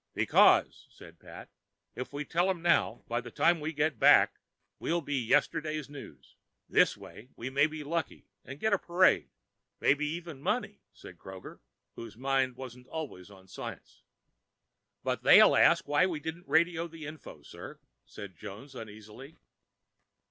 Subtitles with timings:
[0.15, 1.47] "Because," said Pat,
[1.93, 4.39] "if we tell them now, by the time we get back
[4.79, 6.35] we'll be yesterday's news.
[6.67, 9.29] This way we may be lucky and get a parade."
[9.79, 11.59] "Maybe even money," said Kroger,
[11.93, 14.01] whose mind wasn't always on science.
[15.03, 19.37] "But they'll ask why we didn't radio the info, sir," said Jones uneasily.